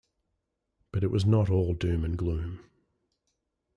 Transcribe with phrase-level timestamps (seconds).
[0.91, 2.61] But it was not all doom and gloom.